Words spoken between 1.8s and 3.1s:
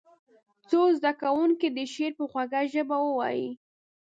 شعر په خوږه ژبه